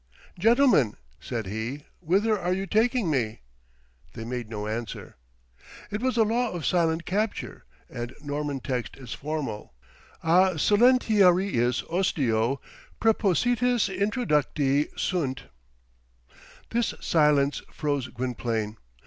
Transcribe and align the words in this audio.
"Gentlemen," 0.39 0.95
said 1.19 1.45
he, 1.45 1.83
"whither 1.99 2.35
are 2.35 2.53
you 2.53 2.65
taking 2.65 3.11
me?" 3.11 3.41
They 4.13 4.25
made 4.25 4.49
no 4.49 4.65
answer. 4.65 5.15
It 5.91 6.01
was 6.01 6.15
the 6.15 6.25
law 6.25 6.49
of 6.53 6.65
silent 6.65 7.05
capture, 7.05 7.65
and 7.87 8.09
the 8.19 8.25
Norman 8.25 8.61
text 8.61 8.97
is 8.97 9.13
formal: 9.13 9.75
A 10.23 10.57
silentiariis 10.57 11.83
ostio, 11.87 12.59
præpositis 12.99 13.95
introducti 13.95 14.89
sunt. 14.99 15.43
This 16.71 16.95
silence 16.99 17.61
froze 17.71 18.07
Gwynplaine. 18.07 18.77